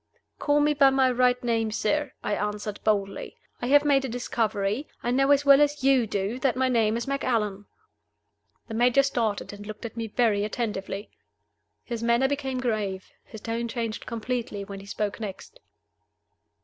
"Call 0.39 0.61
me 0.61 0.73
by 0.73 0.89
my 0.89 1.11
right 1.11 1.43
name, 1.43 1.69
sir," 1.69 2.13
I 2.23 2.33
answered, 2.33 2.79
boldly. 2.83 3.37
"I 3.61 3.67
have 3.67 3.85
made 3.85 4.03
a 4.03 4.09
discovery. 4.09 4.87
I 5.03 5.11
know 5.11 5.29
as 5.29 5.45
well 5.45 5.61
as 5.61 5.83
you 5.83 6.07
do 6.07 6.39
that 6.39 6.55
my 6.55 6.67
name 6.69 6.97
is 6.97 7.05
Macallan." 7.07 7.67
The 8.67 8.73
Major 8.73 9.03
started, 9.03 9.53
and 9.53 9.67
looked 9.67 9.85
at 9.85 9.95
me 9.95 10.07
very 10.07 10.43
attentively. 10.43 11.11
His 11.83 12.01
manner 12.01 12.27
became 12.27 12.59
grave, 12.59 13.11
his 13.25 13.41
tone 13.41 13.67
changed 13.67 14.07
completely, 14.07 14.63
when 14.63 14.79
he 14.79 14.87
spoke 14.87 15.19
next. 15.19 15.59